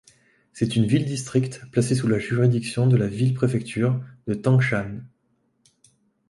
C'est 0.51 0.75
une 0.75 0.87
ville-district 0.87 1.61
placée 1.71 1.93
sous 1.93 2.07
la 2.07 2.17
juridiction 2.17 2.87
de 2.87 2.97
la 2.97 3.05
ville-préfecture 3.05 4.03
de 4.25 4.33
Tangshan. 4.33 5.03